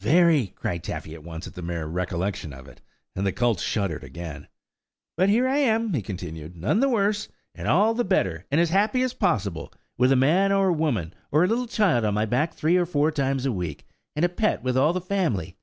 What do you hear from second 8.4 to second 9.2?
and as happy as